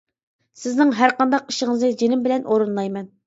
سىزنىڭ 0.61 0.93
ھەر 0.99 1.13
قانداق 1.19 1.53
ئىشىڭىزنى 1.53 1.91
جېنىم 2.01 2.25
بىلەن 2.25 2.47
ئورۇنلايمەن. 2.55 3.09